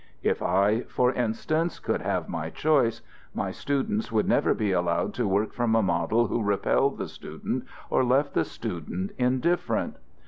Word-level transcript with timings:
If 0.23 0.41
I, 0.41 0.81
for 0.89 1.13
instance, 1.13 1.77
could 1.77 2.01
have 2.01 2.27
my 2.27 2.49
choice, 2.49 3.03
my 3.35 3.51
students 3.51 4.11
would 4.11 4.27
never 4.27 4.55
be 4.55 4.71
allowed 4.71 5.13
to 5.13 5.27
work 5.27 5.53
from 5.53 5.75
a 5.75 5.83
model 5.83 6.25
who 6.25 6.41
repelled 6.41 6.97
the 6.97 7.07
student 7.07 7.65
or 7.91 8.03
left 8.03 8.33
the 8.33 8.43
student 8.45 9.11
indifferent. 9.19 9.97